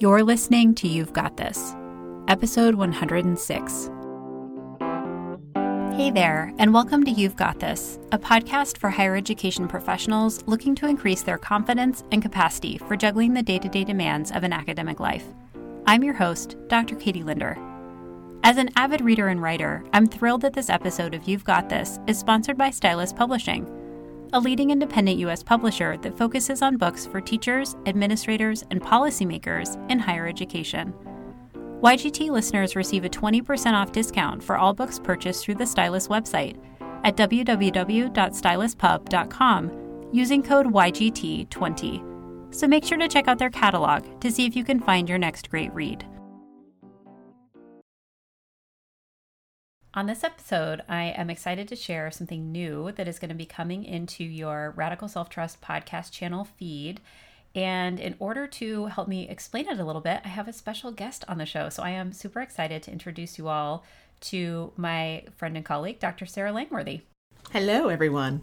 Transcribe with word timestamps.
You're 0.00 0.22
listening 0.22 0.74
to 0.76 0.88
You've 0.88 1.12
Got 1.12 1.36
This, 1.36 1.76
episode 2.26 2.74
106. 2.74 3.90
Hey 5.94 6.10
there, 6.10 6.54
and 6.58 6.72
welcome 6.72 7.04
to 7.04 7.10
You've 7.10 7.36
Got 7.36 7.60
This, 7.60 7.98
a 8.10 8.18
podcast 8.18 8.78
for 8.78 8.88
higher 8.88 9.14
education 9.14 9.68
professionals 9.68 10.42
looking 10.46 10.74
to 10.76 10.86
increase 10.86 11.20
their 11.22 11.36
confidence 11.36 12.02
and 12.12 12.22
capacity 12.22 12.78
for 12.78 12.96
juggling 12.96 13.34
the 13.34 13.42
day 13.42 13.58
to 13.58 13.68
day 13.68 13.84
demands 13.84 14.30
of 14.30 14.42
an 14.42 14.54
academic 14.54 15.00
life. 15.00 15.26
I'm 15.86 16.02
your 16.02 16.14
host, 16.14 16.56
Dr. 16.68 16.96
Katie 16.96 17.22
Linder. 17.22 17.58
As 18.42 18.56
an 18.56 18.70
avid 18.76 19.02
reader 19.02 19.28
and 19.28 19.42
writer, 19.42 19.84
I'm 19.92 20.06
thrilled 20.06 20.40
that 20.40 20.54
this 20.54 20.70
episode 20.70 21.12
of 21.12 21.28
You've 21.28 21.44
Got 21.44 21.68
This 21.68 21.98
is 22.06 22.18
sponsored 22.18 22.56
by 22.56 22.70
Stylus 22.70 23.12
Publishing 23.12 23.70
a 24.32 24.40
leading 24.40 24.70
independent 24.70 25.18
U.S. 25.18 25.42
publisher 25.42 25.96
that 25.98 26.16
focuses 26.16 26.62
on 26.62 26.76
books 26.76 27.06
for 27.06 27.20
teachers, 27.20 27.76
administrators, 27.86 28.64
and 28.70 28.80
policymakers 28.80 29.76
in 29.90 29.98
higher 29.98 30.26
education. 30.26 30.94
YGT 31.82 32.30
listeners 32.30 32.76
receive 32.76 33.04
a 33.04 33.08
20% 33.08 33.72
off 33.72 33.92
discount 33.92 34.42
for 34.42 34.58
all 34.58 34.74
books 34.74 34.98
purchased 34.98 35.44
through 35.44 35.54
the 35.54 35.66
Stylus 35.66 36.08
website 36.08 36.58
at 37.04 37.16
www.styluspub.com 37.16 40.10
using 40.12 40.42
code 40.42 40.66
YGT20. 40.66 42.54
So 42.54 42.66
make 42.66 42.84
sure 42.84 42.98
to 42.98 43.08
check 43.08 43.28
out 43.28 43.38
their 43.38 43.50
catalog 43.50 44.20
to 44.20 44.30
see 44.30 44.44
if 44.44 44.54
you 44.54 44.64
can 44.64 44.80
find 44.80 45.08
your 45.08 45.18
next 45.18 45.50
great 45.50 45.72
read. 45.72 46.04
On 49.92 50.06
this 50.06 50.22
episode, 50.22 50.82
I 50.88 51.06
am 51.16 51.30
excited 51.30 51.66
to 51.66 51.74
share 51.74 52.12
something 52.12 52.52
new 52.52 52.92
that 52.92 53.08
is 53.08 53.18
going 53.18 53.30
to 53.30 53.34
be 53.34 53.44
coming 53.44 53.84
into 53.84 54.22
your 54.22 54.72
Radical 54.76 55.08
Self 55.08 55.28
Trust 55.28 55.60
podcast 55.60 56.12
channel 56.12 56.44
feed. 56.44 57.00
And 57.56 57.98
in 57.98 58.14
order 58.20 58.46
to 58.46 58.86
help 58.86 59.08
me 59.08 59.28
explain 59.28 59.68
it 59.68 59.80
a 59.80 59.84
little 59.84 60.00
bit, 60.00 60.20
I 60.24 60.28
have 60.28 60.46
a 60.46 60.52
special 60.52 60.92
guest 60.92 61.24
on 61.26 61.38
the 61.38 61.46
show. 61.46 61.70
So 61.70 61.82
I 61.82 61.90
am 61.90 62.12
super 62.12 62.40
excited 62.40 62.84
to 62.84 62.92
introduce 62.92 63.36
you 63.36 63.48
all 63.48 63.84
to 64.20 64.72
my 64.76 65.24
friend 65.36 65.56
and 65.56 65.66
colleague, 65.66 65.98
Dr. 65.98 66.24
Sarah 66.24 66.52
Langworthy. 66.52 67.00
Hello, 67.50 67.88
everyone. 67.88 68.42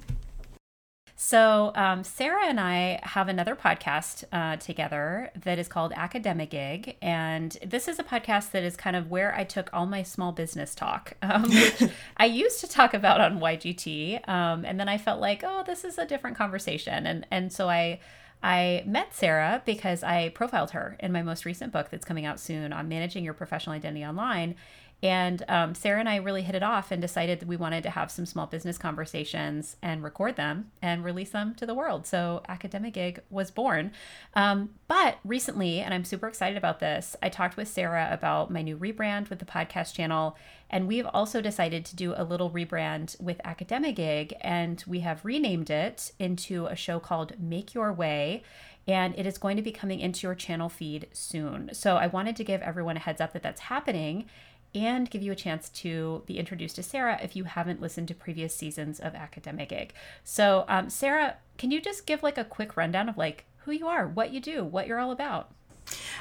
So, 1.20 1.72
um, 1.74 2.04
Sarah 2.04 2.46
and 2.46 2.60
I 2.60 3.00
have 3.02 3.28
another 3.28 3.56
podcast 3.56 4.24
uh, 4.32 4.58
together 4.58 5.32
that 5.44 5.58
is 5.58 5.68
called 5.68 5.92
Academigig. 5.94 6.96
And 7.02 7.58
this 7.66 7.88
is 7.88 7.98
a 7.98 8.04
podcast 8.04 8.52
that 8.52 8.62
is 8.62 8.76
kind 8.76 8.96
of 8.96 9.10
where 9.10 9.34
I 9.34 9.44
took 9.44 9.72
all 9.74 9.88
my 9.88 10.04
small 10.04 10.32
business 10.32 10.76
talk, 10.76 11.14
um, 11.24 11.50
which 11.50 11.90
I 12.18 12.26
used 12.26 12.62
to 12.62 12.68
talk 12.68 12.94
about 12.94 13.20
on 13.20 13.40
YGT. 13.40 14.30
Um, 14.30 14.64
and 14.64 14.80
then 14.80 14.88
I 14.88 15.00
felt 15.00 15.20
like, 15.20 15.44
oh, 15.44 15.64
this 15.66 15.84
is 15.84 15.98
a 15.98 16.06
different 16.06 16.38
conversation. 16.38 17.08
And, 17.08 17.26
and 17.32 17.52
so 17.52 17.68
I. 17.68 18.00
I 18.44 18.84
met 18.86 19.16
Sarah 19.16 19.64
because 19.66 20.04
I 20.04 20.30
profiled 20.30 20.70
her 20.70 20.96
in 21.00 21.12
my 21.12 21.24
most 21.24 21.44
recent 21.44 21.74
book 21.74 21.90
that's 21.90 22.06
coming 22.06 22.28
out 22.28 22.40
soon 22.40 22.72
on 22.72 22.88
managing 22.88 23.24
your 23.24 23.34
professional 23.34 23.76
identity 23.76 24.06
online. 24.06 24.54
And 25.04 25.44
um, 25.48 25.76
Sarah 25.76 26.00
and 26.00 26.10
I 26.10 26.16
really 26.16 26.42
hit 26.42 26.56
it 26.56 26.64
off 26.64 26.92
and 26.92 27.00
decided 27.00 27.40
that 27.40 27.48
we 27.48 27.56
wanted 27.56 27.84
to 27.84 27.92
have 27.92 28.10
some 28.10 28.26
small 28.26 28.48
business 28.48 28.80
conversations 28.80 29.76
and 29.82 30.04
record 30.04 30.38
them 30.38 30.72
and 30.82 31.04
release 31.04 31.30
them 31.30 31.54
to 31.56 31.68
the 31.68 31.76
world. 31.76 32.08
So 32.08 32.42
Academigig 32.50 33.20
was 33.30 33.52
born. 33.52 33.92
Um, 34.34 34.72
but 34.88 35.20
recently, 35.24 35.82
and 35.82 35.94
I'm 35.94 36.04
super 36.04 36.28
excited 36.28 36.58
about 36.58 36.80
this, 36.80 37.16
I 37.22 37.30
talked 37.30 37.58
with 37.58 37.68
Sarah 37.68 38.10
about 38.12 38.50
my 38.50 38.64
new 38.64 38.76
rebrand 38.76 39.30
with 39.30 39.38
the 39.38 39.46
podcast 39.46 39.94
channel. 39.94 40.36
And 40.70 40.88
we've 40.88 41.08
also 41.08 41.42
decided 41.42 41.86
to 41.86 41.96
do 41.96 42.14
a 42.18 42.24
little 42.24 42.50
rebrand 42.50 43.22
with 43.22 43.40
Academigig. 43.46 44.34
And 44.42 44.84
we 44.88 45.02
have 45.02 45.24
renamed 45.24 45.70
it 45.70 46.12
into 46.18 46.66
a 46.66 46.76
show 46.76 47.00
called 47.00 47.40
Make 47.40 47.76
Your 47.76 47.94
Way 47.94 48.44
and 48.90 49.14
it 49.20 49.28
is 49.28 49.38
going 49.38 49.58
to 49.58 49.62
be 49.62 49.72
coming 49.72 50.00
into 50.00 50.26
your 50.26 50.34
channel 50.34 50.70
feed 50.70 51.08
soon. 51.12 51.70
So 51.74 51.98
I 51.98 52.08
wanted 52.08 52.38
to 52.38 52.44
give 52.46 52.62
everyone 52.62 52.96
a 52.96 53.02
heads 53.02 53.20
up 53.20 53.34
that 53.34 53.44
that's 53.44 53.60
happening 53.60 54.28
and 54.78 55.10
give 55.10 55.24
you 55.24 55.32
a 55.32 55.36
chance 55.36 55.70
to 55.70 56.24
be 56.26 56.38
introduced 56.38 56.76
to 56.76 56.84
Sarah 56.84 57.20
if 57.22 57.36
you 57.36 57.46
haven't 57.46 57.82
listened 57.82 58.08
to 58.10 58.16
previous 58.16 58.56
seasons 58.56 59.00
of 59.00 59.14
Academigig. 59.14 59.90
So, 60.24 60.66
um, 60.68 60.90
Sarah, 60.90 61.38
can 61.58 61.72
you 61.72 61.82
just 61.82 62.06
give 62.06 62.22
like 62.22 62.38
a 62.38 62.44
quick 62.44 62.78
rundown 62.78 63.10
of 63.10 63.18
like 63.18 63.46
who 63.66 63.72
you 63.72 63.88
are, 63.88 64.08
what 64.08 64.32
you 64.32 64.40
do, 64.40 64.64
what 64.64 64.88
you're 64.88 65.00
all 65.00 65.12
about? 65.12 65.52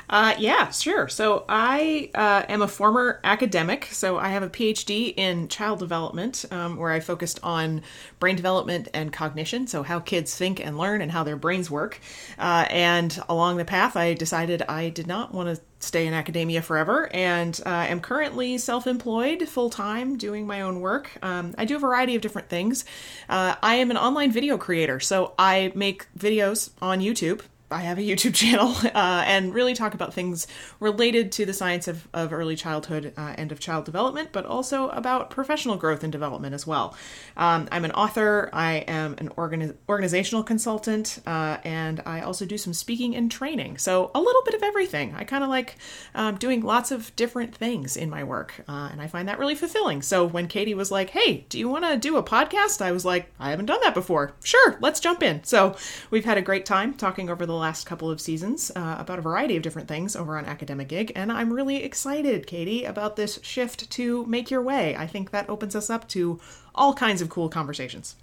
Uh, 0.08 0.34
yeah, 0.38 0.70
sure. 0.70 1.08
So 1.08 1.44
I 1.48 2.10
uh, 2.14 2.44
am 2.48 2.62
a 2.62 2.68
former 2.68 3.20
academic. 3.24 3.88
So 3.90 4.18
I 4.18 4.28
have 4.28 4.42
a 4.42 4.48
PhD 4.48 5.12
in 5.16 5.48
child 5.48 5.80
development, 5.80 6.44
um, 6.50 6.76
where 6.76 6.90
I 6.90 7.00
focused 7.00 7.40
on 7.42 7.82
brain 8.20 8.36
development 8.36 8.88
and 8.94 9.12
cognition. 9.12 9.66
So 9.66 9.82
how 9.82 9.98
kids 9.98 10.36
think 10.36 10.64
and 10.64 10.78
learn 10.78 11.00
and 11.00 11.10
how 11.10 11.24
their 11.24 11.36
brains 11.36 11.70
work. 11.70 12.00
Uh, 12.38 12.66
and 12.70 13.18
along 13.28 13.56
the 13.56 13.64
path, 13.64 13.96
I 13.96 14.14
decided 14.14 14.62
I 14.62 14.90
did 14.90 15.06
not 15.06 15.34
want 15.34 15.56
to 15.56 15.62
stay 15.78 16.06
in 16.06 16.14
academia 16.14 16.62
forever 16.62 17.08
and 17.12 17.60
uh, 17.66 17.68
am 17.68 18.00
currently 18.00 18.56
self-employed 18.56 19.46
full-time 19.46 20.16
doing 20.16 20.46
my 20.46 20.62
own 20.62 20.80
work 20.80 21.10
um, 21.22 21.54
i 21.58 21.66
do 21.66 21.76
a 21.76 21.78
variety 21.78 22.16
of 22.16 22.22
different 22.22 22.48
things 22.48 22.86
uh, 23.28 23.54
i 23.62 23.74
am 23.74 23.90
an 23.90 23.96
online 23.98 24.32
video 24.32 24.56
creator 24.56 24.98
so 24.98 25.34
i 25.38 25.70
make 25.74 26.06
videos 26.18 26.70
on 26.80 27.00
youtube 27.00 27.42
I 27.70 27.80
have 27.80 27.98
a 27.98 28.02
YouTube 28.02 28.34
channel 28.36 28.74
uh, 28.94 29.24
and 29.26 29.52
really 29.52 29.74
talk 29.74 29.94
about 29.94 30.14
things 30.14 30.46
related 30.78 31.32
to 31.32 31.46
the 31.46 31.52
science 31.52 31.88
of, 31.88 32.06
of 32.14 32.32
early 32.32 32.54
childhood 32.54 33.12
uh, 33.16 33.34
and 33.36 33.50
of 33.50 33.58
child 33.58 33.84
development, 33.84 34.30
but 34.32 34.46
also 34.46 34.88
about 34.90 35.30
professional 35.30 35.76
growth 35.76 36.04
and 36.04 36.12
development 36.12 36.54
as 36.54 36.66
well. 36.66 36.96
Um, 37.36 37.68
I'm 37.72 37.84
an 37.84 37.92
author, 37.92 38.50
I 38.52 38.76
am 38.86 39.16
an 39.18 39.30
organi- 39.30 39.74
organizational 39.88 40.44
consultant, 40.44 41.20
uh, 41.26 41.58
and 41.64 42.02
I 42.06 42.20
also 42.20 42.46
do 42.46 42.56
some 42.56 42.72
speaking 42.72 43.16
and 43.16 43.30
training. 43.30 43.78
So, 43.78 44.10
a 44.14 44.20
little 44.20 44.42
bit 44.44 44.54
of 44.54 44.62
everything. 44.62 45.14
I 45.16 45.24
kind 45.24 45.42
of 45.42 45.50
like 45.50 45.76
um, 46.14 46.36
doing 46.36 46.62
lots 46.62 46.92
of 46.92 47.14
different 47.16 47.54
things 47.54 47.96
in 47.96 48.08
my 48.08 48.22
work, 48.22 48.62
uh, 48.68 48.90
and 48.92 49.02
I 49.02 49.08
find 49.08 49.28
that 49.28 49.38
really 49.38 49.54
fulfilling. 49.54 50.02
So, 50.02 50.24
when 50.24 50.46
Katie 50.46 50.74
was 50.74 50.90
like, 50.90 51.10
hey, 51.10 51.46
do 51.48 51.58
you 51.58 51.68
want 51.68 51.84
to 51.84 51.96
do 51.96 52.16
a 52.16 52.22
podcast? 52.22 52.80
I 52.80 52.92
was 52.92 53.04
like, 53.04 53.32
I 53.40 53.50
haven't 53.50 53.66
done 53.66 53.80
that 53.82 53.94
before. 53.94 54.34
Sure, 54.44 54.76
let's 54.80 55.00
jump 55.00 55.22
in. 55.22 55.42
So, 55.42 55.76
we've 56.10 56.24
had 56.24 56.38
a 56.38 56.42
great 56.42 56.64
time 56.64 56.94
talking 56.94 57.28
over 57.28 57.44
the 57.44 57.55
last 57.56 57.86
couple 57.86 58.10
of 58.10 58.20
seasons 58.20 58.70
uh, 58.76 58.96
about 58.98 59.18
a 59.18 59.22
variety 59.22 59.56
of 59.56 59.62
different 59.62 59.88
things 59.88 60.14
over 60.14 60.36
on 60.38 60.44
Academigig, 60.44 61.12
and 61.14 61.32
I'm 61.32 61.52
really 61.52 61.82
excited, 61.82 62.46
Katie, 62.46 62.84
about 62.84 63.16
this 63.16 63.38
shift 63.42 63.90
to 63.90 64.24
Make 64.26 64.50
Your 64.50 64.62
Way. 64.62 64.96
I 64.96 65.06
think 65.06 65.30
that 65.30 65.48
opens 65.48 65.74
us 65.74 65.90
up 65.90 66.08
to 66.08 66.40
all 66.74 66.94
kinds 66.94 67.20
of 67.22 67.28
cool 67.28 67.48
conversations. 67.48 68.16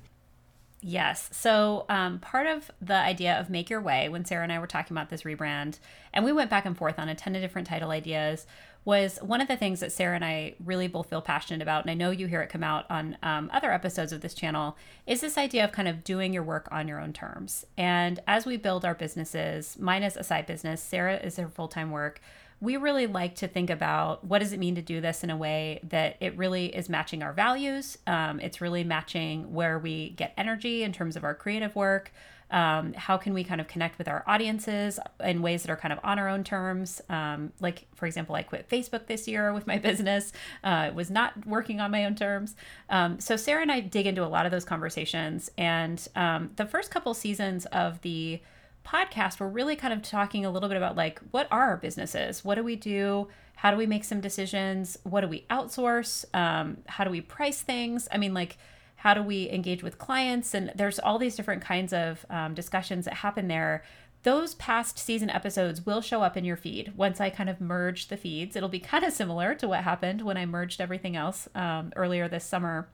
Yes. 0.85 1.29
So, 1.31 1.85
um, 1.87 2.19
part 2.19 2.45
of 2.45 2.69
the 2.81 2.95
idea 2.95 3.39
of 3.39 3.49
Make 3.49 3.69
Your 3.69 3.79
Way, 3.79 4.09
when 4.09 4.25
Sarah 4.25 4.43
and 4.43 4.51
I 4.51 4.59
were 4.59 4.67
talking 4.67 4.95
about 4.95 5.09
this 5.09 5.23
rebrand, 5.23 5.79
and 6.13 6.25
we 6.25 6.33
went 6.33 6.49
back 6.49 6.65
and 6.65 6.77
forth 6.77 6.99
on 6.99 7.07
a 7.07 7.15
ton 7.15 7.35
of 7.35 7.41
different 7.41 7.67
title 7.67 7.89
ideas, 7.91 8.45
was 8.85 9.17
one 9.21 9.39
of 9.39 9.47
the 9.47 9.55
things 9.55 9.79
that 9.79 9.91
Sarah 9.91 10.15
and 10.15 10.25
I 10.25 10.55
really 10.63 10.87
both 10.87 11.09
feel 11.09 11.21
passionate 11.21 11.61
about, 11.61 11.83
and 11.83 11.91
I 11.91 11.93
know 11.93 12.11
you 12.11 12.27
hear 12.27 12.41
it 12.41 12.49
come 12.49 12.63
out 12.63 12.85
on 12.89 13.17
um, 13.23 13.49
other 13.53 13.71
episodes 13.71 14.11
of 14.11 14.21
this 14.21 14.33
channel, 14.33 14.77
is 15.07 15.21
this 15.21 15.37
idea 15.37 15.63
of 15.63 15.71
kind 15.71 15.87
of 15.87 16.03
doing 16.03 16.33
your 16.33 16.43
work 16.43 16.67
on 16.71 16.87
your 16.87 16.99
own 16.99 17.13
terms. 17.13 17.65
And 17.77 18.19
as 18.27 18.45
we 18.45 18.57
build 18.57 18.83
our 18.83 18.95
businesses, 18.95 19.77
mine 19.79 20.03
is 20.03 20.17
a 20.17 20.23
side 20.23 20.45
business, 20.45 20.81
Sarah 20.81 21.17
is 21.17 21.37
her 21.37 21.47
full 21.47 21.67
time 21.69 21.91
work. 21.91 22.19
We 22.59 22.77
really 22.77 23.07
like 23.07 23.35
to 23.35 23.47
think 23.47 23.69
about 23.69 24.23
what 24.25 24.39
does 24.39 24.53
it 24.53 24.59
mean 24.59 24.75
to 24.75 24.81
do 24.81 25.01
this 25.01 25.23
in 25.23 25.29
a 25.29 25.35
way 25.35 25.81
that 25.83 26.15
it 26.21 26.37
really 26.37 26.67
is 26.67 26.87
matching 26.87 27.21
our 27.21 27.33
values. 27.33 27.97
Um, 28.07 28.39
it's 28.39 28.61
really 28.61 28.85
matching 28.85 29.53
where 29.53 29.77
we 29.77 30.11
get 30.11 30.33
energy 30.37 30.83
in 30.83 30.93
terms 30.93 31.17
of 31.17 31.25
our 31.25 31.35
creative 31.35 31.75
work, 31.75 32.13
um, 32.53 32.93
how 32.93 33.17
can 33.17 33.33
we 33.33 33.43
kind 33.43 33.59
of 33.59 33.67
connect 33.67 33.97
with 33.97 34.07
our 34.07 34.23
audiences 34.27 34.99
in 35.23 35.41
ways 35.41 35.63
that 35.63 35.71
are 35.71 35.75
kind 35.75 35.91
of 35.91 35.99
on 36.03 36.19
our 36.19 36.29
own 36.29 36.43
terms? 36.43 37.01
Um, 37.09 37.51
like, 37.59 37.87
for 37.95 38.05
example, 38.05 38.35
I 38.35 38.43
quit 38.43 38.69
Facebook 38.69 39.07
this 39.07 39.27
year 39.27 39.51
with 39.53 39.65
my 39.65 39.77
business, 39.89 40.31
uh, 40.63 40.85
it 40.89 40.95
was 40.95 41.09
not 41.09 41.45
working 41.47 41.81
on 41.81 41.89
my 41.89 42.05
own 42.05 42.15
terms. 42.15 42.55
Um, 42.89 43.19
so, 43.19 43.35
Sarah 43.35 43.63
and 43.63 43.71
I 43.71 43.79
dig 43.79 44.05
into 44.05 44.23
a 44.23 44.27
lot 44.27 44.45
of 44.45 44.51
those 44.51 44.65
conversations. 44.65 45.49
And 45.57 46.07
um, 46.15 46.51
the 46.55 46.65
first 46.65 46.91
couple 46.91 47.13
seasons 47.15 47.65
of 47.67 47.99
the 48.01 48.39
podcast, 48.85 49.39
we're 49.39 49.47
really 49.47 49.75
kind 49.75 49.93
of 49.93 50.03
talking 50.03 50.45
a 50.45 50.51
little 50.51 50.69
bit 50.69 50.77
about 50.77 50.95
like, 50.95 51.19
what 51.31 51.47
are 51.49 51.63
our 51.63 51.77
businesses? 51.77 52.45
What 52.45 52.55
do 52.55 52.63
we 52.63 52.75
do? 52.75 53.29
How 53.55 53.71
do 53.71 53.77
we 53.77 53.87
make 53.87 54.03
some 54.03 54.21
decisions? 54.21 54.99
What 55.03 55.21
do 55.21 55.27
we 55.27 55.45
outsource? 55.49 56.25
Um, 56.35 56.77
how 56.85 57.03
do 57.03 57.09
we 57.09 57.21
price 57.21 57.61
things? 57.61 58.07
I 58.11 58.17
mean, 58.17 58.35
like, 58.35 58.57
how 59.03 59.13
do 59.13 59.21
we 59.21 59.49
engage 59.49 59.83
with 59.83 59.97
clients 59.97 60.53
and 60.53 60.71
there's 60.75 60.97
all 60.97 61.19
these 61.19 61.35
different 61.35 61.61
kinds 61.61 61.91
of 61.91 62.25
um, 62.29 62.53
discussions 62.53 63.03
that 63.03 63.15
happen 63.15 63.49
there 63.49 63.83
those 64.23 64.55
past 64.55 64.97
season 64.97 65.29
episodes 65.29 65.85
will 65.85 65.99
show 65.99 66.21
up 66.21 66.37
in 66.37 66.45
your 66.45 66.55
feed 66.55 66.93
once 66.95 67.19
I 67.19 67.29
kind 67.29 67.49
of 67.49 67.59
merge 67.59 68.07
the 68.07 68.15
feeds. 68.15 68.55
It'll 68.55 68.69
be 68.69 68.79
kind 68.93 69.03
of 69.03 69.11
similar 69.11 69.53
to 69.55 69.67
what 69.67 69.83
happened 69.83 70.21
when 70.21 70.37
I 70.37 70.45
merged 70.45 70.79
everything 70.79 71.17
else 71.17 71.49
um, 71.53 71.91
earlier 71.97 72.29
this 72.29 72.45
summer. 72.45 72.87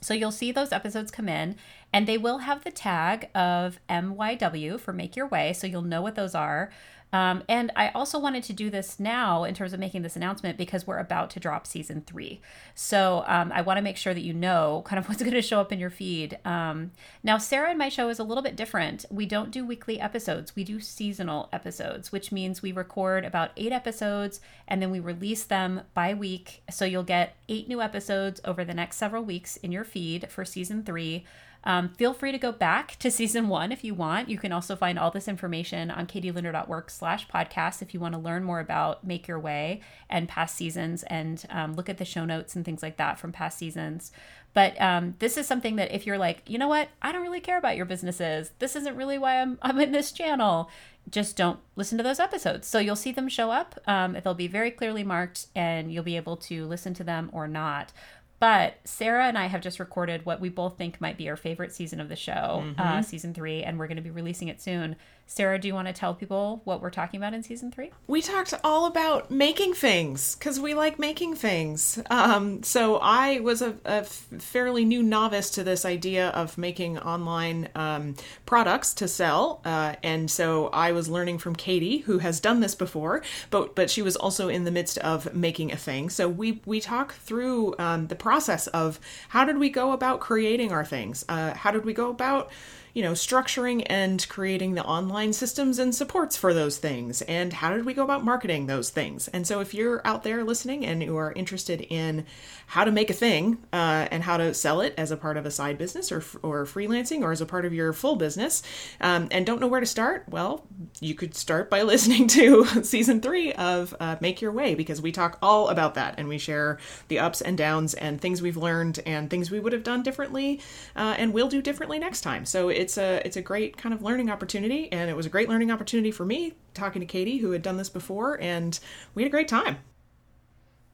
So 0.00 0.14
you'll 0.14 0.30
see 0.30 0.52
those 0.52 0.70
episodes 0.70 1.10
come 1.10 1.28
in, 1.28 1.56
and 1.92 2.06
they 2.06 2.16
will 2.16 2.38
have 2.38 2.62
the 2.62 2.70
tag 2.70 3.28
of 3.34 3.80
MYW 3.90 4.78
for 4.78 4.92
Make 4.92 5.16
Your 5.16 5.26
Way, 5.26 5.52
so 5.52 5.66
you'll 5.66 5.82
know 5.82 6.00
what 6.00 6.14
those 6.14 6.36
are. 6.36 6.70
Um, 7.12 7.42
and 7.48 7.72
I 7.74 7.88
also 7.88 8.18
wanted 8.18 8.44
to 8.44 8.52
do 8.52 8.70
this 8.70 9.00
now 9.00 9.44
in 9.44 9.54
terms 9.54 9.72
of 9.72 9.80
making 9.80 10.02
this 10.02 10.16
announcement 10.16 10.56
because 10.56 10.86
we're 10.86 10.98
about 10.98 11.30
to 11.30 11.40
drop 11.40 11.66
season 11.66 12.02
three. 12.06 12.40
So 12.74 13.24
um, 13.26 13.52
I 13.52 13.62
want 13.62 13.78
to 13.78 13.82
make 13.82 13.96
sure 13.96 14.14
that 14.14 14.20
you 14.20 14.32
know 14.32 14.82
kind 14.86 14.98
of 14.98 15.08
what's 15.08 15.22
going 15.22 15.34
to 15.34 15.42
show 15.42 15.60
up 15.60 15.72
in 15.72 15.78
your 15.78 15.90
feed. 15.90 16.38
Um, 16.44 16.92
now, 17.22 17.38
Sarah 17.38 17.70
and 17.70 17.78
my 17.78 17.88
show 17.88 18.08
is 18.08 18.18
a 18.18 18.24
little 18.24 18.42
bit 18.42 18.56
different. 18.56 19.04
We 19.10 19.26
don't 19.26 19.50
do 19.50 19.66
weekly 19.66 20.00
episodes, 20.00 20.54
we 20.54 20.64
do 20.64 20.80
seasonal 20.80 21.48
episodes, 21.52 22.12
which 22.12 22.32
means 22.32 22.62
we 22.62 22.72
record 22.72 23.24
about 23.24 23.50
eight 23.56 23.72
episodes 23.72 24.40
and 24.68 24.80
then 24.80 24.90
we 24.90 25.00
release 25.00 25.44
them 25.44 25.82
by 25.94 26.14
week. 26.14 26.62
So 26.70 26.84
you'll 26.84 27.02
get 27.02 27.36
eight 27.48 27.68
new 27.68 27.80
episodes 27.82 28.40
over 28.44 28.64
the 28.64 28.74
next 28.74 28.96
several 28.96 29.24
weeks 29.24 29.56
in 29.58 29.72
your 29.72 29.84
feed 29.84 30.30
for 30.30 30.44
season 30.44 30.84
three. 30.84 31.24
Um, 31.64 31.90
feel 31.90 32.14
free 32.14 32.32
to 32.32 32.38
go 32.38 32.52
back 32.52 32.96
to 33.00 33.10
season 33.10 33.48
one 33.48 33.72
if 33.72 33.84
you 33.84 33.94
want. 33.94 34.28
You 34.28 34.38
can 34.38 34.52
also 34.52 34.76
find 34.76 34.98
all 34.98 35.10
this 35.10 35.28
information 35.28 35.90
on 35.90 36.06
katielinder.work 36.06 36.90
slash 36.90 37.28
podcast 37.28 37.82
if 37.82 37.92
you 37.92 38.00
want 38.00 38.14
to 38.14 38.20
learn 38.20 38.44
more 38.44 38.60
about 38.60 39.06
Make 39.06 39.28
Your 39.28 39.38
Way 39.38 39.80
and 40.08 40.28
past 40.28 40.56
seasons 40.56 41.02
and 41.04 41.44
um, 41.50 41.74
look 41.74 41.88
at 41.88 41.98
the 41.98 42.04
show 42.04 42.24
notes 42.24 42.56
and 42.56 42.64
things 42.64 42.82
like 42.82 42.96
that 42.96 43.18
from 43.18 43.32
past 43.32 43.58
seasons. 43.58 44.12
But 44.52 44.80
um, 44.80 45.14
this 45.20 45.36
is 45.36 45.46
something 45.46 45.76
that 45.76 45.94
if 45.94 46.06
you're 46.06 46.18
like, 46.18 46.42
you 46.48 46.58
know 46.58 46.68
what, 46.68 46.88
I 47.02 47.12
don't 47.12 47.22
really 47.22 47.40
care 47.40 47.58
about 47.58 47.76
your 47.76 47.86
businesses. 47.86 48.50
This 48.58 48.74
isn't 48.74 48.96
really 48.96 49.18
why 49.18 49.40
I'm, 49.40 49.58
I'm 49.62 49.78
in 49.78 49.92
this 49.92 50.12
channel. 50.12 50.70
Just 51.08 51.36
don't 51.36 51.60
listen 51.76 51.98
to 51.98 52.04
those 52.04 52.20
episodes. 52.20 52.66
So 52.66 52.78
you'll 52.78 52.96
see 52.96 53.12
them 53.12 53.28
show 53.28 53.50
up. 53.50 53.78
Um, 53.86 54.16
they'll 54.22 54.34
be 54.34 54.48
very 54.48 54.70
clearly 54.70 55.04
marked 55.04 55.46
and 55.54 55.92
you'll 55.92 56.04
be 56.04 56.16
able 56.16 56.36
to 56.36 56.66
listen 56.66 56.94
to 56.94 57.04
them 57.04 57.30
or 57.32 57.46
not. 57.46 57.92
But 58.40 58.78
Sarah 58.84 59.26
and 59.26 59.36
I 59.36 59.46
have 59.46 59.60
just 59.60 59.78
recorded 59.78 60.24
what 60.24 60.40
we 60.40 60.48
both 60.48 60.78
think 60.78 60.98
might 60.98 61.18
be 61.18 61.28
our 61.28 61.36
favorite 61.36 61.74
season 61.74 62.00
of 62.00 62.08
the 62.08 62.16
show, 62.16 62.64
mm-hmm. 62.64 62.80
uh, 62.80 63.02
season 63.02 63.34
three, 63.34 63.62
and 63.62 63.78
we're 63.78 63.86
going 63.86 63.98
to 63.98 64.02
be 64.02 64.10
releasing 64.10 64.48
it 64.48 64.62
soon. 64.62 64.96
Sarah, 65.30 65.60
do 65.60 65.68
you 65.68 65.74
want 65.74 65.86
to 65.86 65.94
tell 65.94 66.12
people 66.12 66.60
what 66.64 66.82
we're 66.82 66.90
talking 66.90 67.20
about 67.20 67.34
in 67.34 67.44
season 67.44 67.70
three? 67.70 67.92
We 68.08 68.20
talked 68.20 68.52
all 68.64 68.86
about 68.86 69.30
making 69.30 69.74
things 69.74 70.34
because 70.34 70.58
we 70.58 70.74
like 70.74 70.98
making 70.98 71.36
things. 71.36 72.02
Um, 72.10 72.64
so 72.64 72.96
I 72.96 73.38
was 73.38 73.62
a, 73.62 73.76
a, 73.84 74.02
fairly 74.02 74.84
new 74.84 75.04
novice 75.04 75.50
to 75.50 75.62
this 75.62 75.84
idea 75.84 76.30
of 76.30 76.58
making 76.58 76.98
online 76.98 77.68
um, 77.76 78.16
products 78.44 78.92
to 78.94 79.06
sell, 79.06 79.60
uh, 79.64 79.94
and 80.02 80.28
so 80.28 80.66
I 80.68 80.90
was 80.90 81.08
learning 81.08 81.38
from 81.38 81.54
Katie, 81.54 81.98
who 81.98 82.18
has 82.18 82.40
done 82.40 82.58
this 82.58 82.74
before, 82.74 83.22
but 83.50 83.76
but 83.76 83.88
she 83.88 84.02
was 84.02 84.16
also 84.16 84.48
in 84.48 84.64
the 84.64 84.72
midst 84.72 84.98
of 84.98 85.32
making 85.32 85.70
a 85.70 85.76
thing. 85.76 86.10
So 86.10 86.28
we 86.28 86.60
we 86.66 86.80
talk 86.80 87.14
through 87.14 87.76
um, 87.78 88.08
the 88.08 88.16
process 88.30 88.68
of 88.68 89.00
how 89.30 89.44
did 89.44 89.58
we 89.58 89.68
go 89.68 89.90
about 89.90 90.20
creating 90.20 90.70
our 90.70 90.84
things, 90.84 91.24
uh, 91.28 91.52
how 91.52 91.72
did 91.72 91.84
we 91.84 91.92
go 91.92 92.10
about 92.10 92.48
you 92.94 93.02
know, 93.02 93.12
structuring 93.12 93.84
and 93.86 94.26
creating 94.28 94.74
the 94.74 94.84
online 94.84 95.32
systems 95.32 95.78
and 95.78 95.94
supports 95.94 96.36
for 96.36 96.52
those 96.52 96.78
things, 96.78 97.22
and 97.22 97.52
how 97.52 97.74
did 97.74 97.84
we 97.84 97.94
go 97.94 98.04
about 98.04 98.24
marketing 98.24 98.66
those 98.66 98.90
things. 98.90 99.28
And 99.28 99.46
so, 99.46 99.60
if 99.60 99.74
you're 99.74 100.06
out 100.06 100.22
there 100.22 100.44
listening 100.44 100.84
and 100.86 101.02
you 101.02 101.16
are 101.16 101.32
interested 101.32 101.80
in 101.80 102.26
how 102.66 102.84
to 102.84 102.92
make 102.92 103.10
a 103.10 103.14
thing 103.14 103.58
uh, 103.72 104.06
and 104.10 104.22
how 104.22 104.36
to 104.36 104.54
sell 104.54 104.80
it 104.80 104.94
as 104.96 105.10
a 105.10 105.16
part 105.16 105.36
of 105.36 105.44
a 105.44 105.50
side 105.50 105.76
business 105.76 106.12
or, 106.12 106.22
or 106.42 106.64
freelancing 106.64 107.22
or 107.22 107.32
as 107.32 107.40
a 107.40 107.46
part 107.46 107.64
of 107.64 107.74
your 107.74 107.92
full 107.92 108.16
business, 108.16 108.62
um, 109.00 109.28
and 109.30 109.44
don't 109.44 109.60
know 109.60 109.66
where 109.66 109.80
to 109.80 109.86
start, 109.86 110.24
well, 110.28 110.64
you 111.00 111.14
could 111.14 111.34
start 111.34 111.68
by 111.68 111.82
listening 111.90 112.28
to 112.28 112.64
season 112.84 113.20
three 113.20 113.52
of 113.54 113.94
uh, 114.00 114.16
Make 114.20 114.40
Your 114.40 114.52
Way 114.52 114.74
because 114.74 115.02
we 115.02 115.12
talk 115.12 115.38
all 115.42 115.68
about 115.68 115.94
that 115.94 116.14
and 116.16 116.28
we 116.28 116.38
share 116.38 116.78
the 117.08 117.18
ups 117.18 117.40
and 117.40 117.58
downs 117.58 117.94
and 117.94 118.20
things 118.20 118.40
we've 118.40 118.56
learned 118.56 119.00
and 119.04 119.28
things 119.28 119.50
we 119.50 119.60
would 119.60 119.72
have 119.72 119.82
done 119.82 120.02
differently 120.02 120.60
uh, 120.96 121.14
and 121.18 121.32
will 121.32 121.48
do 121.48 121.60
differently 121.60 121.98
next 121.98 122.20
time. 122.20 122.44
So 122.46 122.68
it's 122.80 122.96
a 122.96 123.20
it's 123.26 123.36
a 123.36 123.42
great 123.42 123.76
kind 123.76 123.94
of 123.94 124.00
learning 124.00 124.30
opportunity, 124.30 124.90
and 124.90 125.10
it 125.10 125.14
was 125.14 125.26
a 125.26 125.28
great 125.28 125.50
learning 125.50 125.70
opportunity 125.70 126.10
for 126.10 126.24
me 126.24 126.54
talking 126.72 127.00
to 127.00 127.06
Katie, 127.06 127.36
who 127.36 127.50
had 127.50 127.60
done 127.60 127.76
this 127.76 127.90
before, 127.90 128.40
and 128.40 128.80
we 129.14 129.22
had 129.22 129.28
a 129.28 129.30
great 129.30 129.48
time. 129.48 129.76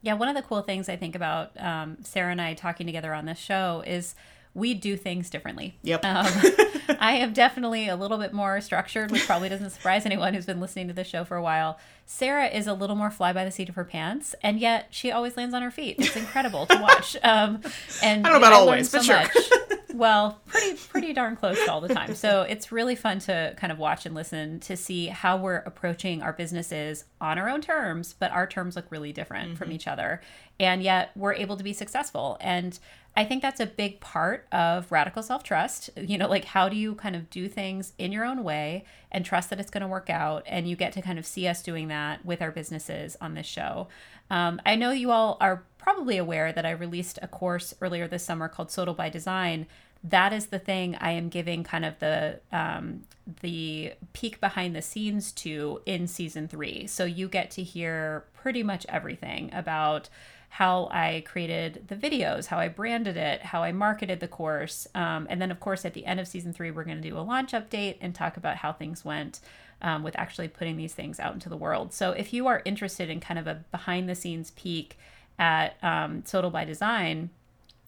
Yeah, 0.01 0.15
one 0.15 0.27
of 0.27 0.35
the 0.35 0.41
cool 0.41 0.61
things 0.61 0.89
I 0.89 0.97
think 0.97 1.15
about 1.15 1.51
um, 1.59 1.97
Sarah 2.03 2.31
and 2.31 2.41
I 2.41 2.55
talking 2.55 2.85
together 2.85 3.13
on 3.13 3.25
this 3.25 3.39
show 3.39 3.83
is 3.87 4.15
we 4.57 4.73
do 4.73 4.97
things 4.97 5.29
differently. 5.29 5.77
Yep. 5.83 6.03
Um, 6.03 6.25
I 6.99 7.13
am 7.17 7.31
definitely 7.31 7.87
a 7.87 7.95
little 7.95 8.17
bit 8.17 8.33
more 8.33 8.59
structured, 8.59 9.11
which 9.11 9.27
probably 9.27 9.49
doesn't 9.49 9.69
surprise 9.69 10.03
anyone 10.03 10.33
who's 10.33 10.47
been 10.47 10.59
listening 10.59 10.87
to 10.87 10.95
the 10.95 11.03
show 11.03 11.23
for 11.23 11.37
a 11.37 11.43
while. 11.43 11.77
Sarah 12.07 12.47
is 12.47 12.65
a 12.65 12.73
little 12.73 12.95
more 12.95 13.11
fly 13.11 13.31
by 13.33 13.45
the 13.45 13.51
seat 13.51 13.69
of 13.69 13.75
her 13.75 13.83
pants, 13.83 14.33
and 14.41 14.59
yet 14.59 14.87
she 14.89 15.11
always 15.11 15.37
lands 15.37 15.53
on 15.53 15.61
her 15.61 15.69
feet. 15.69 15.97
It's 15.99 16.15
incredible 16.15 16.65
to 16.65 16.81
watch. 16.81 17.15
Um, 17.27 17.61
and 18.01 18.25
I 18.25 18.29
don't 18.31 18.39
know 18.41 18.47
about 18.47 18.53
always, 18.53 18.89
so 18.89 18.99
but 18.99 19.05
sure. 19.05 19.17
Much. 19.17 19.49
well, 19.93 20.39
pretty 20.45 20.77
pretty 20.77 21.13
darn 21.13 21.35
close 21.35 21.57
all 21.67 21.81
the 21.81 21.93
time. 21.93 22.15
So 22.15 22.43
it's 22.43 22.71
really 22.71 22.95
fun 22.95 23.19
to 23.21 23.53
kind 23.57 23.71
of 23.71 23.79
watch 23.79 24.05
and 24.05 24.15
listen 24.15 24.61
to 24.61 24.77
see 24.77 25.07
how 25.07 25.35
we're 25.35 25.57
approaching 25.57 26.21
our 26.21 26.31
businesses 26.31 27.03
on 27.19 27.37
our 27.37 27.49
own 27.49 27.59
terms, 27.59 28.15
but 28.17 28.31
our 28.31 28.47
terms 28.47 28.77
look 28.77 28.85
really 28.89 29.11
different 29.11 29.49
mm-hmm. 29.49 29.57
from 29.57 29.71
each 29.73 29.87
other, 29.87 30.21
and 30.57 30.81
yet 30.81 31.11
we're 31.15 31.33
able 31.33 31.57
to 31.57 31.63
be 31.63 31.73
successful. 31.73 32.37
And 32.39 32.79
I 33.17 33.25
think 33.25 33.41
that's 33.41 33.59
a 33.59 33.65
big 33.65 33.99
part 33.99 34.45
of 34.51 34.91
radical 34.91 35.23
self 35.23 35.43
trust. 35.43 35.89
You 35.97 36.19
know, 36.19 36.27
like 36.27 36.45
how 36.45 36.69
do 36.69 36.75
you 36.75 36.93
kind 36.93 37.15
of 37.15 37.31
do 37.31 37.49
things 37.49 37.93
in 37.97 38.11
your 38.11 38.23
own 38.23 38.43
way 38.43 38.85
and 39.11 39.25
trust 39.25 39.49
that 39.49 39.59
it's 39.59 39.71
going 39.71 39.81
to 39.81 39.87
work 39.87 40.07
out? 40.07 40.43
And 40.45 40.69
you 40.69 40.75
get 40.75 40.93
to 40.93 41.01
kind 41.01 41.17
of 41.17 41.25
see 41.25 41.47
us 41.47 41.63
doing 41.63 41.87
that 41.87 42.23
with 42.23 42.43
our 42.43 42.51
businesses 42.51 43.17
on 43.19 43.33
this 43.33 43.47
show. 43.47 43.87
Um, 44.29 44.61
I 44.67 44.75
know 44.75 44.91
you 44.91 45.09
all 45.09 45.37
are 45.41 45.63
probably 45.79 46.17
aware 46.17 46.53
that 46.53 46.63
I 46.63 46.69
released 46.69 47.17
a 47.23 47.27
course 47.27 47.73
earlier 47.81 48.07
this 48.07 48.23
summer 48.23 48.47
called 48.47 48.67
Sodal 48.67 48.95
by 48.95 49.09
Design. 49.09 49.65
That 50.03 50.31
is 50.31 50.47
the 50.47 50.59
thing 50.59 50.95
I 51.01 51.09
am 51.11 51.29
giving 51.29 51.63
kind 51.63 51.85
of 51.85 51.97
the 51.97 52.39
um, 52.51 53.01
the 53.41 53.93
peek 54.13 54.39
behind 54.39 54.75
the 54.75 54.81
scenes 54.83 55.31
to 55.31 55.81
in 55.87 56.05
season 56.05 56.47
three. 56.47 56.85
So 56.85 57.05
you 57.05 57.27
get 57.27 57.49
to 57.51 57.63
hear 57.63 58.25
pretty 58.35 58.61
much 58.61 58.85
everything 58.87 59.49
about 59.53 60.07
how 60.49 60.87
I 60.91 61.23
created 61.25 61.87
the 61.87 61.95
videos, 61.95 62.47
how 62.47 62.57
I 62.57 62.67
branded 62.67 63.17
it, 63.17 63.41
how 63.41 63.63
I 63.63 63.71
marketed 63.71 64.19
the 64.19 64.27
course. 64.27 64.87
Um, 64.95 65.27
and 65.29 65.41
then, 65.41 65.51
of 65.51 65.59
course, 65.59 65.85
at 65.85 65.93
the 65.93 66.05
end 66.05 66.19
of 66.19 66.27
season 66.27 66.53
three, 66.53 66.71
we're 66.71 66.83
going 66.83 67.01
to 67.01 67.09
do 67.09 67.17
a 67.17 67.21
launch 67.21 67.51
update 67.51 67.97
and 68.01 68.15
talk 68.15 68.37
about 68.37 68.57
how 68.57 68.73
things 68.73 69.05
went 69.05 69.39
um, 69.81 70.03
with 70.03 70.17
actually 70.17 70.47
putting 70.47 70.77
these 70.77 70.93
things 70.93 71.19
out 71.19 71.33
into 71.33 71.49
the 71.49 71.57
world. 71.57 71.93
So, 71.93 72.11
if 72.11 72.33
you 72.33 72.47
are 72.47 72.61
interested 72.65 73.09
in 73.09 73.19
kind 73.19 73.39
of 73.39 73.47
a 73.47 73.63
behind 73.71 74.09
the 74.09 74.15
scenes 74.15 74.51
peek 74.51 74.97
at 75.37 75.77
um, 75.83 76.23
Sodal 76.23 76.51
by 76.51 76.65
Design, 76.65 77.29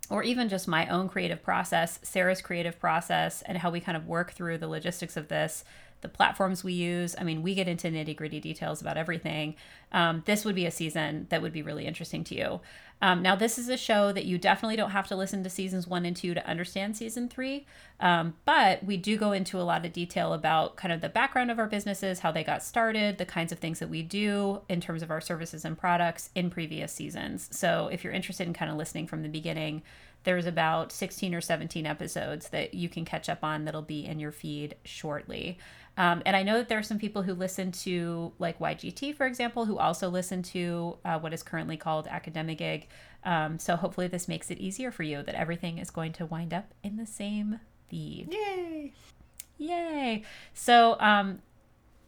or 0.09 0.23
even 0.23 0.49
just 0.49 0.67
my 0.67 0.87
own 0.87 1.07
creative 1.07 1.41
process, 1.41 1.99
Sarah's 2.03 2.41
creative 2.41 2.79
process, 2.79 3.41
and 3.43 3.57
how 3.59 3.69
we 3.69 3.79
kind 3.79 3.95
of 3.95 4.07
work 4.07 4.31
through 4.31 4.57
the 4.57 4.67
logistics 4.67 5.15
of 5.17 5.27
this, 5.27 5.63
the 6.01 6.09
platforms 6.09 6.63
we 6.63 6.73
use. 6.73 7.15
I 7.17 7.23
mean, 7.23 7.43
we 7.43 7.55
get 7.55 7.67
into 7.67 7.87
nitty 7.87 8.15
gritty 8.15 8.39
details 8.39 8.81
about 8.81 8.97
everything. 8.97 9.55
Um, 9.91 10.23
this 10.25 10.45
would 10.45 10.55
be 10.55 10.65
a 10.65 10.71
season 10.71 11.27
that 11.29 11.41
would 11.41 11.53
be 11.53 11.61
really 11.61 11.85
interesting 11.85 12.23
to 12.25 12.35
you. 12.35 12.59
Um, 13.01 13.21
now, 13.21 13.35
this 13.35 13.57
is 13.57 13.69
a 13.69 13.77
show 13.77 14.11
that 14.11 14.25
you 14.25 14.37
definitely 14.37 14.75
don't 14.75 14.91
have 14.91 15.07
to 15.07 15.15
listen 15.15 15.41
to 15.43 15.49
seasons 15.49 15.87
one 15.87 16.05
and 16.05 16.15
two 16.15 16.33
to 16.33 16.45
understand 16.45 16.97
season 16.97 17.29
three, 17.29 17.65
um, 18.01 18.35
but 18.43 18.83
we 18.83 18.97
do 18.97 19.15
go 19.15 19.31
into 19.31 19.57
a 19.57 19.63
lot 19.63 19.85
of 19.85 19.93
detail 19.93 20.33
about 20.33 20.75
kind 20.75 20.91
of 20.91 20.99
the 20.99 21.07
background 21.07 21.49
of 21.49 21.59
our 21.59 21.67
businesses, 21.67 22.19
how 22.19 22.31
they 22.31 22.43
got 22.43 22.61
started, 22.61 23.17
the 23.17 23.25
kinds 23.25 23.53
of 23.53 23.59
things 23.59 23.79
that 23.79 23.89
we 23.89 24.01
do 24.01 24.61
in 24.67 24.81
terms 24.81 25.01
of 25.01 25.11
our 25.11 25.21
services 25.21 25.63
and 25.63 25.77
products 25.77 26.29
in 26.35 26.49
previous 26.49 26.91
seasons. 26.91 27.47
So, 27.51 27.87
if 27.89 28.03
you're 28.03 28.11
interested 28.11 28.47
in 28.47 28.53
kind 28.53 28.69
of 28.69 28.75
listening 28.75 29.07
from 29.07 29.23
the 29.23 29.29
beginning, 29.29 29.81
there's 30.23 30.45
about 30.45 30.91
16 30.91 31.33
or 31.33 31.41
17 31.41 31.85
episodes 31.85 32.49
that 32.49 32.73
you 32.73 32.89
can 32.89 33.05
catch 33.05 33.29
up 33.29 33.43
on 33.43 33.65
that'll 33.65 33.81
be 33.81 34.05
in 34.05 34.19
your 34.19 34.31
feed 34.31 34.75
shortly. 34.83 35.57
Um, 35.97 36.21
and 36.25 36.35
I 36.35 36.43
know 36.43 36.57
that 36.57 36.69
there 36.69 36.79
are 36.79 36.83
some 36.83 36.97
people 36.97 37.23
who 37.23 37.33
listen 37.33 37.71
to, 37.73 38.31
like 38.39 38.59
YGT, 38.59 39.15
for 39.15 39.25
example, 39.25 39.65
who 39.65 39.77
also 39.77 40.09
listen 40.09 40.41
to 40.43 40.97
uh, 41.03 41.19
what 41.19 41.33
is 41.33 41.43
currently 41.43 41.77
called 41.77 42.07
Academigig. 42.07 42.85
Um, 43.25 43.59
so 43.59 43.75
hopefully 43.75 44.07
this 44.07 44.27
makes 44.27 44.49
it 44.49 44.59
easier 44.59 44.91
for 44.91 45.03
you 45.03 45.23
that 45.23 45.35
everything 45.35 45.77
is 45.77 45.89
going 45.89 46.13
to 46.13 46.25
wind 46.25 46.53
up 46.53 46.73
in 46.83 46.95
the 46.95 47.05
same 47.05 47.59
feed. 47.89 48.29
Yay! 48.31 48.93
Yay! 49.57 50.23
So 50.53 50.95
um, 51.01 51.39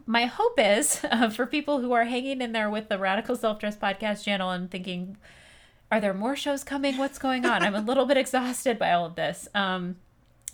my 0.06 0.26
hope 0.26 0.58
is 0.58 1.02
uh, 1.12 1.30
for 1.30 1.46
people 1.46 1.82
who 1.82 1.92
are 1.92 2.06
hanging 2.06 2.42
in 2.42 2.54
there 2.54 2.70
with 2.70 2.88
the 2.88 2.98
Radical 2.98 3.36
Self 3.36 3.60
Trust 3.60 3.80
podcast 3.80 4.24
channel 4.24 4.52
and 4.52 4.72
thinking, 4.72 5.18
are 5.92 6.00
there 6.00 6.14
more 6.14 6.36
shows 6.36 6.64
coming? 6.64 6.98
What's 6.98 7.20
going 7.20 7.46
on? 7.46 7.62
I'm 7.62 7.76
a 7.76 7.82
little 7.82 8.06
bit 8.06 8.18
exhausted 8.18 8.80
by 8.80 8.94
all 8.94 9.06
of 9.06 9.16
this. 9.16 9.48
Um, 9.54 9.98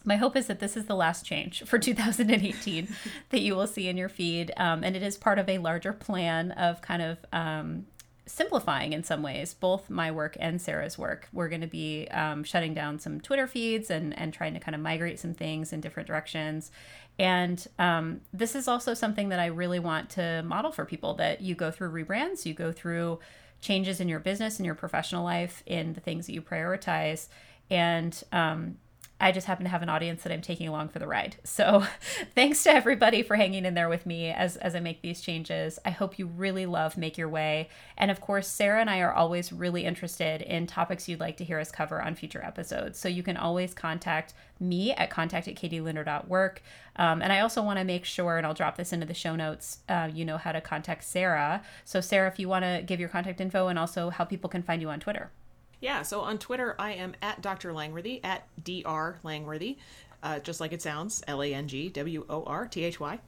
my 0.04 0.16
hope 0.16 0.36
is 0.36 0.48
that 0.48 0.60
this 0.60 0.76
is 0.76 0.86
the 0.86 0.96
last 0.96 1.26
change 1.26 1.64
for 1.64 1.78
2018 1.80 2.88
that 3.30 3.42
you 3.42 3.56
will 3.56 3.68
see 3.68 3.88
in 3.88 3.98
your 3.98 4.10
feed. 4.10 4.52
Um, 4.58 4.84
and 4.84 4.96
it 4.96 5.04
is 5.04 5.18
part 5.18 5.38
of 5.38 5.48
a 5.48 5.60
larger 5.60 5.94
plan 5.94 6.52
of 6.52 6.82
kind 6.82 7.02
of 7.02 7.18
um, 7.32 7.86
simplifying 8.28 8.94
in 8.94 9.04
some 9.04 9.24
ways 9.24 9.54
both 9.54 9.90
my 9.90 10.12
work 10.12 10.38
and 10.40 10.62
Sarah's 10.62 10.98
work. 10.98 11.28
We're 11.32 11.50
going 11.50 11.62
to 11.62 11.68
be 11.68 12.08
um, 12.10 12.44
shutting 12.44 12.74
down 12.74 13.00
some 13.00 13.20
Twitter 13.22 13.48
feeds 13.48 13.90
and, 13.90 14.18
and 14.18 14.34
trying 14.34 14.54
to 14.54 14.60
kind 14.60 14.76
of 14.76 14.82
migrate 14.82 15.20
some 15.20 15.34
things 15.34 15.74
in 15.74 15.82
different 15.82 16.08
directions. 16.08 16.72
And 17.18 17.66
um, 17.80 18.22
this 18.32 18.54
is 18.56 18.68
also 18.68 18.94
something 18.94 19.30
that 19.30 19.40
I 19.40 19.48
really 19.48 19.80
want 19.80 20.10
to 20.12 20.44
model 20.44 20.72
for 20.72 20.86
people 20.86 21.16
that 21.16 21.42
you 21.42 21.56
go 21.56 21.72
through 21.72 21.92
rebrands, 21.92 22.46
you 22.46 22.54
go 22.54 22.72
through 22.72 23.20
changes 23.60 24.00
in 24.00 24.08
your 24.08 24.20
business 24.20 24.58
and 24.58 24.66
your 24.66 24.76
professional 24.76 25.24
life 25.24 25.64
in 25.66 25.94
the 25.94 26.00
things 26.00 26.28
that 26.28 26.34
you 26.34 26.42
prioritize. 26.42 27.28
And 27.70 28.22
um, 28.32 28.78
I 29.20 29.32
just 29.32 29.48
happen 29.48 29.64
to 29.64 29.70
have 29.70 29.82
an 29.82 29.90
audience 29.90 30.22
that 30.24 30.32
I'm 30.32 30.42
taking 30.42 30.68
along 30.68 30.90
for 30.90 31.00
the 31.00 31.08
ride. 31.08 31.38
So 31.44 31.84
thanks 32.36 32.64
to 32.64 32.72
everybody 32.72 33.24
for 33.24 33.36
hanging 33.36 33.66
in 33.66 33.74
there 33.74 33.90
with 33.90 34.06
me 34.06 34.30
as, 34.30 34.58
as 34.58 34.76
I 34.76 34.80
make 34.80 35.02
these 35.02 35.22
changes. 35.22 35.80
I 35.84 35.90
hope 35.90 36.20
you 36.20 36.28
really 36.28 36.66
love 36.68 36.98
Make 36.98 37.18
Your 37.18 37.30
Way. 37.30 37.70
And 37.98 38.12
of 38.12 38.22
course, 38.22 38.48
Sarah 38.48 38.80
and 38.80 38.90
I 38.90 39.00
are 39.00 39.14
always 39.14 39.52
really 39.52 39.86
interested 39.86 40.44
in 40.44 40.68
topics 40.68 41.08
you'd 41.08 41.20
like 41.20 41.38
to 41.38 41.44
hear 41.44 41.60
us 41.60 41.72
cover 41.72 42.02
on 42.02 42.14
future 42.14 42.44
episodes. 42.44 43.00
So 43.00 43.10
you 43.10 43.24
can 43.24 43.38
always 43.38 43.74
contact 43.74 44.34
me 44.60 44.94
at 44.94 45.10
contact 45.10 45.48
at 45.48 45.56
katielinder.work. 45.56 46.62
Um, 46.96 47.22
and 47.22 47.34
I 47.34 47.40
also 47.40 47.64
want 47.64 47.80
to 47.80 47.86
make 47.86 48.06
sure, 48.06 48.38
and 48.38 48.46
I'll 48.46 48.54
drop 48.54 48.78
this 48.78 48.94
into 48.94 49.06
the 49.06 49.14
show 49.14 49.36
notes, 49.36 49.80
uh, 49.90 50.10
you 50.14 50.26
know 50.26 50.38
how 50.38 50.52
to 50.52 50.62
contact 50.62 51.04
Sarah. 51.04 51.64
So, 51.86 52.02
Sarah, 52.02 52.28
if 52.28 52.40
you 52.40 52.48
want 52.50 52.66
to 52.66 52.84
give 52.86 53.00
your 53.00 53.10
contact 53.10 53.42
info 53.42 53.68
and 53.68 53.80
also 53.80 54.10
how 54.10 54.26
people 54.26 54.50
can 54.50 54.64
find 54.64 54.82
you 54.82 54.90
on 54.90 55.00
Twitter. 55.00 55.32
Yeah, 55.80 56.02
so 56.02 56.22
on 56.22 56.38
Twitter, 56.38 56.76
I 56.80 56.94
am 56.94 57.16
at 57.22 57.42
Dr. 57.42 57.72
Langworthy, 57.74 58.24
at 58.24 58.48
Dr. 58.64 59.20
Langworthy. 59.24 59.78
Uh, 60.24 60.40
just 60.40 60.60
like 60.60 60.74
it 60.74 60.82
sounds, 60.82 61.24
L 61.28 61.44
A 61.44 61.54
N 61.54 61.68
G 61.68 61.90
W 61.90 62.26
O 62.28 62.44
R 62.44 62.68
T 62.68 62.84
H 62.84 63.00
Y. 63.00 63.20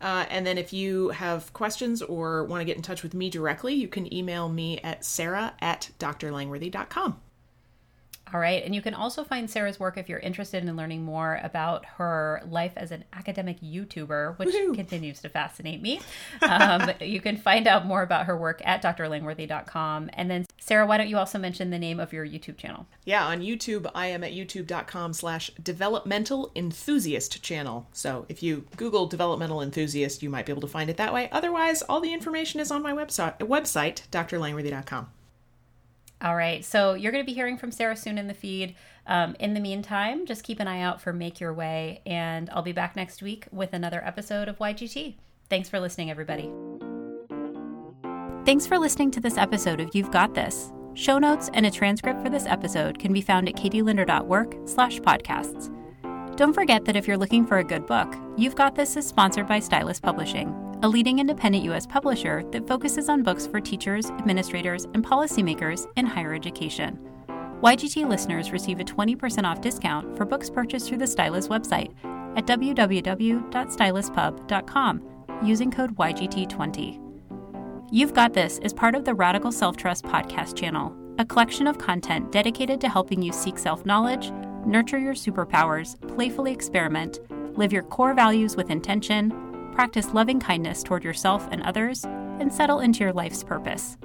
Uh, 0.00 0.24
and 0.30 0.46
then 0.46 0.56
if 0.56 0.72
you 0.72 1.10
have 1.10 1.52
questions 1.52 2.00
or 2.00 2.44
want 2.44 2.62
to 2.62 2.64
get 2.64 2.76
in 2.76 2.82
touch 2.82 3.02
with 3.02 3.12
me 3.12 3.28
directly, 3.28 3.74
you 3.74 3.86
can 3.86 4.12
email 4.12 4.48
me 4.48 4.78
at 4.78 5.04
sarah 5.04 5.52
at 5.60 5.90
drlangworthy.com. 5.98 7.20
All 8.32 8.40
right. 8.40 8.62
And 8.64 8.74
you 8.74 8.82
can 8.82 8.94
also 8.94 9.24
find 9.24 9.48
Sarah's 9.48 9.80
work 9.80 9.96
if 9.96 10.08
you're 10.08 10.18
interested 10.18 10.62
in 10.62 10.76
learning 10.76 11.02
more 11.02 11.40
about 11.42 11.86
her 11.96 12.42
life 12.48 12.72
as 12.76 12.90
an 12.90 13.04
academic 13.12 13.60
YouTuber, 13.60 14.38
which 14.38 14.52
Woo-hoo. 14.52 14.74
continues 14.74 15.20
to 15.20 15.28
fascinate 15.28 15.80
me. 15.80 16.00
Um, 16.42 16.90
you 17.00 17.20
can 17.20 17.36
find 17.36 17.66
out 17.66 17.86
more 17.86 18.02
about 18.02 18.26
her 18.26 18.36
work 18.36 18.60
at 18.64 18.82
drlangworthy.com. 18.82 20.10
And 20.12 20.30
then, 20.30 20.46
Sarah, 20.60 20.86
why 20.86 20.98
don't 20.98 21.08
you 21.08 21.16
also 21.18 21.38
mention 21.38 21.70
the 21.70 21.78
name 21.78 22.00
of 22.00 22.12
your 22.12 22.26
YouTube 22.26 22.58
channel? 22.58 22.86
Yeah, 23.04 23.24
on 23.24 23.40
YouTube, 23.40 23.90
I 23.94 24.08
am 24.08 24.22
at 24.22 24.32
youtube.com 24.32 25.14
slash 25.14 25.50
developmental 25.62 26.52
enthusiast 26.54 27.42
channel. 27.42 27.88
So 27.92 28.26
if 28.28 28.42
you 28.42 28.66
Google 28.76 29.06
developmental 29.06 29.62
enthusiast, 29.62 30.22
you 30.22 30.30
might 30.30 30.46
be 30.46 30.52
able 30.52 30.62
to 30.62 30.68
find 30.68 30.90
it 30.90 30.96
that 30.98 31.14
way. 31.14 31.28
Otherwise, 31.32 31.82
all 31.82 32.00
the 32.00 32.12
information 32.12 32.60
is 32.60 32.70
on 32.70 32.82
my 32.82 32.92
website, 32.92 33.38
website 33.38 34.02
drlangworthy.com. 34.10 35.08
All 36.20 36.34
right. 36.34 36.64
So 36.64 36.94
you're 36.94 37.12
going 37.12 37.24
to 37.24 37.26
be 37.26 37.34
hearing 37.34 37.56
from 37.56 37.70
Sarah 37.70 37.96
soon 37.96 38.18
in 38.18 38.26
the 38.26 38.34
feed. 38.34 38.74
Um, 39.06 39.36
in 39.38 39.54
the 39.54 39.60
meantime, 39.60 40.26
just 40.26 40.42
keep 40.42 40.60
an 40.60 40.68
eye 40.68 40.80
out 40.80 41.00
for 41.00 41.12
Make 41.12 41.40
Your 41.40 41.54
Way, 41.54 42.02
and 42.04 42.50
I'll 42.50 42.62
be 42.62 42.72
back 42.72 42.94
next 42.94 43.22
week 43.22 43.46
with 43.50 43.72
another 43.72 44.04
episode 44.04 44.48
of 44.48 44.58
YGT. 44.58 45.14
Thanks 45.48 45.68
for 45.68 45.80
listening, 45.80 46.10
everybody. 46.10 46.52
Thanks 48.44 48.66
for 48.66 48.78
listening 48.78 49.10
to 49.12 49.20
this 49.20 49.38
episode 49.38 49.80
of 49.80 49.94
You've 49.94 50.10
Got 50.10 50.34
This. 50.34 50.72
Show 50.94 51.18
notes 51.18 51.48
and 51.54 51.64
a 51.64 51.70
transcript 51.70 52.22
for 52.22 52.28
this 52.28 52.44
episode 52.46 52.98
can 52.98 53.12
be 53.12 53.20
found 53.20 53.48
at 53.48 53.54
katielinder.work 53.54 54.56
slash 54.66 54.98
podcasts. 55.00 55.74
Don't 56.36 56.52
forget 56.52 56.84
that 56.84 56.96
if 56.96 57.06
you're 57.06 57.16
looking 57.16 57.46
for 57.46 57.58
a 57.58 57.64
good 57.64 57.86
book, 57.86 58.14
You've 58.36 58.56
Got 58.56 58.74
This 58.74 58.96
is 58.96 59.06
sponsored 59.06 59.46
by 59.46 59.60
Stylus 59.60 60.00
Publishing 60.00 60.67
a 60.82 60.88
leading 60.88 61.18
independent 61.18 61.64
U.S. 61.64 61.86
publisher 61.86 62.44
that 62.52 62.68
focuses 62.68 63.08
on 63.08 63.24
books 63.24 63.46
for 63.46 63.60
teachers, 63.60 64.10
administrators, 64.10 64.84
and 64.94 65.04
policymakers 65.04 65.86
in 65.96 66.06
higher 66.06 66.32
education. 66.34 66.98
YGT 67.62 68.08
listeners 68.08 68.52
receive 68.52 68.78
a 68.78 68.84
20% 68.84 69.44
off 69.44 69.60
discount 69.60 70.16
for 70.16 70.24
books 70.24 70.48
purchased 70.48 70.88
through 70.88 70.98
the 70.98 71.06
Stylus 71.06 71.48
website 71.48 71.92
at 72.36 72.46
www.styluspub.com 72.46 75.02
using 75.42 75.70
code 75.70 75.96
YGT20. 75.96 77.04
You've 77.90 78.14
Got 78.14 78.34
This 78.34 78.58
is 78.58 78.72
part 78.72 78.94
of 78.94 79.04
the 79.04 79.14
Radical 79.14 79.50
Self 79.50 79.76
Trust 79.76 80.04
podcast 80.04 80.56
channel, 80.56 80.94
a 81.18 81.24
collection 81.24 81.66
of 81.66 81.78
content 81.78 82.30
dedicated 82.30 82.80
to 82.82 82.88
helping 82.88 83.20
you 83.22 83.32
seek 83.32 83.58
self 83.58 83.84
knowledge, 83.84 84.30
nurture 84.64 84.98
your 84.98 85.14
superpowers, 85.14 85.98
playfully 86.14 86.52
experiment, 86.52 87.18
live 87.58 87.72
your 87.72 87.82
core 87.82 88.14
values 88.14 88.54
with 88.54 88.70
intention, 88.70 89.47
practice 89.78 90.12
loving 90.12 90.40
kindness 90.40 90.82
toward 90.82 91.04
yourself 91.04 91.46
and 91.52 91.62
others, 91.62 92.02
and 92.40 92.52
settle 92.52 92.80
into 92.80 92.98
your 92.98 93.12
life's 93.12 93.44
purpose. 93.44 93.96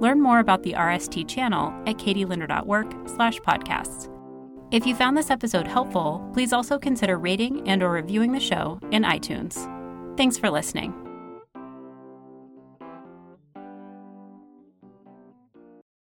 Learn 0.00 0.20
more 0.20 0.40
about 0.40 0.64
the 0.64 0.72
RST 0.72 1.28
channel 1.28 1.72
at 1.86 1.98
katielinder.work 1.98 2.92
slash 3.06 3.38
podcasts. 3.38 4.08
If 4.72 4.88
you 4.88 4.96
found 4.96 5.16
this 5.16 5.30
episode 5.30 5.68
helpful, 5.68 6.28
please 6.32 6.52
also 6.52 6.80
consider 6.80 7.16
rating 7.16 7.68
and 7.68 7.80
or 7.80 7.92
reviewing 7.92 8.32
the 8.32 8.40
show 8.40 8.80
in 8.90 9.04
iTunes. 9.04 9.54
Thanks 10.16 10.36
for 10.36 10.50
listening. 10.50 11.09